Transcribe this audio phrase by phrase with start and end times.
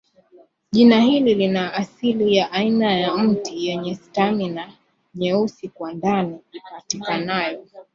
[0.71, 4.73] Jina hili lina asili ya aina ya miti yenye stamina
[5.15, 7.67] nyeusi kwa ndani ipatikanayo